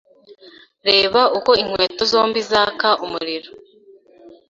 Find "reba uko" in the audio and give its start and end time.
0.87-1.51